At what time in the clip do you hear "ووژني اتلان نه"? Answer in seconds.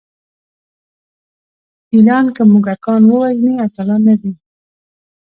3.05-4.15